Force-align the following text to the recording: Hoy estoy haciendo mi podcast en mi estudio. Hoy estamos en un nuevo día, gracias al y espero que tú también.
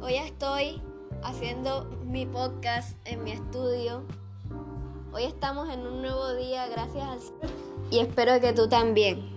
Hoy 0.00 0.16
estoy 0.16 0.82
haciendo 1.22 1.84
mi 2.04 2.26
podcast 2.26 2.98
en 3.04 3.22
mi 3.22 3.30
estudio. 3.30 4.02
Hoy 5.12 5.22
estamos 5.22 5.72
en 5.72 5.86
un 5.86 6.02
nuevo 6.02 6.34
día, 6.34 6.66
gracias 6.66 7.04
al 7.04 7.20
y 7.92 8.00
espero 8.00 8.40
que 8.40 8.52
tú 8.52 8.68
también. 8.68 9.33